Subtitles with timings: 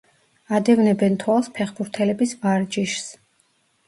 [0.59, 3.13] ადევნებენ თვალს ფეხბურთელების ვარჯიშს.